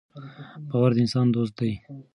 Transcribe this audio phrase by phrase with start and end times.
[0.69, 1.71] باور د انسان دوست دی.